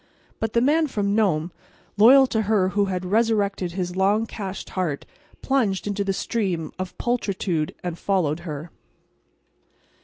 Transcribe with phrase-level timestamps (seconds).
[0.39, 1.51] But the Man from Nome,
[1.95, 5.05] loyal to her who had resurrected his long cached heart,
[5.43, 8.71] plunged into the stream of pulchritude and followed her.